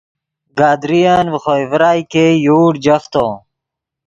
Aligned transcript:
گدرین 0.57 1.27
ڤے 1.33 1.37
خوئے 1.43 1.63
ڤرائے 1.71 2.01
ګئے 2.11 2.27
یوڑ 2.45 2.73
جفتو 2.83 3.25